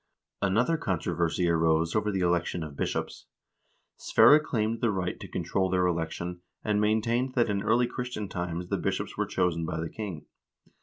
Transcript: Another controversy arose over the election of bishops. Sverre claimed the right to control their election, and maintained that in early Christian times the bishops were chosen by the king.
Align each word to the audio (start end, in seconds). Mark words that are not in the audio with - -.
Another 0.41 0.77
controversy 0.77 1.47
arose 1.47 1.95
over 1.95 2.11
the 2.11 2.21
election 2.21 2.63
of 2.63 2.75
bishops. 2.75 3.27
Sverre 3.97 4.39
claimed 4.39 4.81
the 4.81 4.89
right 4.89 5.19
to 5.19 5.27
control 5.27 5.69
their 5.69 5.85
election, 5.85 6.41
and 6.63 6.81
maintained 6.81 7.35
that 7.35 7.51
in 7.51 7.61
early 7.61 7.85
Christian 7.85 8.27
times 8.27 8.69
the 8.69 8.77
bishops 8.79 9.15
were 9.15 9.27
chosen 9.27 9.63
by 9.63 9.79
the 9.79 9.89
king. 9.91 10.25